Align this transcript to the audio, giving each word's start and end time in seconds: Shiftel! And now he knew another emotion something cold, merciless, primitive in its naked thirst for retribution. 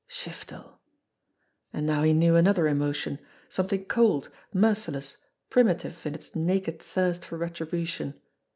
Shiftel! 0.09 0.79
And 1.71 1.85
now 1.85 2.01
he 2.01 2.11
knew 2.11 2.35
another 2.35 2.67
emotion 2.67 3.19
something 3.49 3.85
cold, 3.85 4.29
merciless, 4.51 5.17
primitive 5.51 6.07
in 6.07 6.15
its 6.15 6.33
naked 6.33 6.81
thirst 6.81 7.23
for 7.23 7.37
retribution. 7.37 8.15